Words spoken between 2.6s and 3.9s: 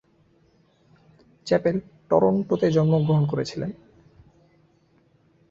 জন্মগ্রহণ করেছিলেন।